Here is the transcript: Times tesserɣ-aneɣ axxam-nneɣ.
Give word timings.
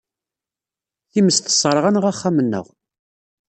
Times 1.11 1.37
tesserɣ-aneɣ 1.39 2.05
axxam-nneɣ. 2.11 2.65